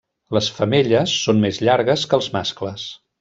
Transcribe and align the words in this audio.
Les 0.35 0.45
femelles 0.59 1.13
són 1.27 1.43
més 1.45 1.59
llargues 1.67 2.07
que 2.15 2.19
els 2.21 2.31
mascles. 2.39 2.89